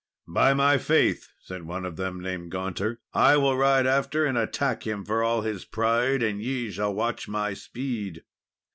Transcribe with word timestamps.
"By 0.27 0.55
my 0.55 0.79
faith!" 0.79 1.29
said 1.37 1.67
one 1.67 1.85
of 1.85 1.95
them, 1.95 2.19
named 2.21 2.49
Gaunter, 2.49 2.99
"I 3.13 3.37
will 3.37 3.55
ride 3.55 3.85
after 3.85 4.25
and 4.25 4.35
attack 4.35 4.87
him 4.87 5.05
for 5.05 5.21
all 5.23 5.41
his 5.41 5.63
pride, 5.63 6.23
and 6.23 6.41
ye 6.41 6.71
shall 6.71 6.95
watch 6.95 7.27
my 7.27 7.53
speed." 7.53 8.23